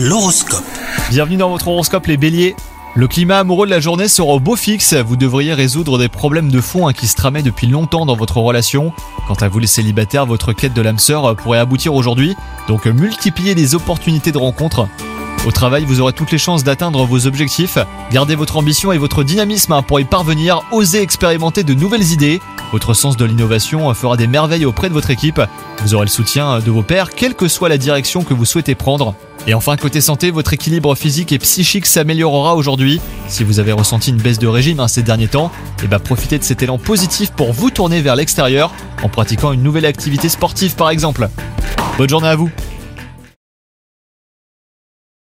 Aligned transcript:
L'horoscope. 0.00 0.62
Bienvenue 1.10 1.38
dans 1.38 1.50
votre 1.50 1.66
horoscope 1.66 2.06
les 2.06 2.16
béliers. 2.16 2.54
Le 2.94 3.08
climat 3.08 3.40
amoureux 3.40 3.66
de 3.66 3.72
la 3.72 3.80
journée 3.80 4.06
sera 4.06 4.28
au 4.28 4.38
beau 4.38 4.54
fixe, 4.54 4.94
vous 4.94 5.16
devriez 5.16 5.54
résoudre 5.54 5.98
des 5.98 6.08
problèmes 6.08 6.52
de 6.52 6.60
fond 6.60 6.86
hein, 6.86 6.92
qui 6.92 7.08
se 7.08 7.16
tramaient 7.16 7.42
depuis 7.42 7.66
longtemps 7.66 8.06
dans 8.06 8.14
votre 8.14 8.36
relation. 8.36 8.92
Quant 9.26 9.34
à 9.34 9.48
vous 9.48 9.58
les 9.58 9.66
célibataires, 9.66 10.24
votre 10.24 10.52
quête 10.52 10.72
de 10.72 10.82
l'âme 10.82 11.00
sœur 11.00 11.34
pourrait 11.34 11.58
aboutir 11.58 11.94
aujourd'hui, 11.94 12.36
donc 12.68 12.86
multipliez 12.86 13.56
les 13.56 13.74
opportunités 13.74 14.30
de 14.30 14.38
rencontre. 14.38 14.86
Au 15.44 15.50
travail, 15.50 15.84
vous 15.84 16.00
aurez 16.00 16.12
toutes 16.12 16.30
les 16.30 16.38
chances 16.38 16.62
d'atteindre 16.62 17.04
vos 17.04 17.26
objectifs. 17.26 17.78
Gardez 18.12 18.36
votre 18.36 18.56
ambition 18.56 18.92
et 18.92 18.98
votre 18.98 19.24
dynamisme 19.24 19.72
hein, 19.72 19.82
pour 19.82 19.98
y 19.98 20.04
parvenir, 20.04 20.62
osez 20.70 21.02
expérimenter 21.02 21.64
de 21.64 21.74
nouvelles 21.74 22.12
idées. 22.12 22.40
Votre 22.72 22.92
sens 22.92 23.16
de 23.16 23.24
l'innovation 23.24 23.92
fera 23.94 24.16
des 24.16 24.26
merveilles 24.26 24.66
auprès 24.66 24.88
de 24.88 24.94
votre 24.94 25.10
équipe. 25.10 25.40
Vous 25.82 25.94
aurez 25.94 26.04
le 26.04 26.10
soutien 26.10 26.60
de 26.60 26.70
vos 26.70 26.82
pairs, 26.82 27.10
quelle 27.10 27.34
que 27.34 27.48
soit 27.48 27.68
la 27.68 27.78
direction 27.78 28.24
que 28.24 28.34
vous 28.34 28.44
souhaitez 28.44 28.74
prendre. 28.74 29.14
Et 29.46 29.54
enfin, 29.54 29.76
côté 29.76 30.02
santé, 30.02 30.30
votre 30.30 30.52
équilibre 30.52 30.94
physique 30.94 31.32
et 31.32 31.38
psychique 31.38 31.86
s'améliorera 31.86 32.54
aujourd'hui. 32.54 33.00
Si 33.28 33.44
vous 33.44 33.60
avez 33.60 33.72
ressenti 33.72 34.10
une 34.10 34.18
baisse 34.18 34.38
de 34.38 34.46
régime 34.46 34.80
hein, 34.80 34.88
ces 34.88 35.02
derniers 35.02 35.28
temps, 35.28 35.50
eh 35.82 35.86
ben, 35.86 35.98
profitez 35.98 36.38
de 36.38 36.44
cet 36.44 36.62
élan 36.62 36.76
positif 36.76 37.30
pour 37.30 37.52
vous 37.52 37.70
tourner 37.70 38.02
vers 38.02 38.16
l'extérieur 38.16 38.72
en 39.02 39.08
pratiquant 39.08 39.52
une 39.52 39.62
nouvelle 39.62 39.86
activité 39.86 40.28
sportive 40.28 40.74
par 40.74 40.90
exemple. 40.90 41.28
Bonne 41.96 42.10
journée 42.10 42.28
à 42.28 42.36
vous 42.36 42.50